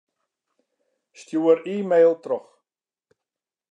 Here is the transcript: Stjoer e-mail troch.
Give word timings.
Stjoer 1.19 1.57
e-mail 1.73 2.13
troch. 2.23 2.51